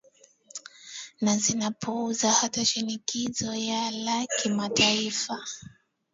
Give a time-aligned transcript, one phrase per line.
[1.21, 5.43] na zinapuuza hata shinikizo ya la kimataifa